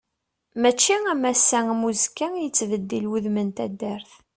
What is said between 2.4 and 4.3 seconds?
yettbeddil wudem n taddart.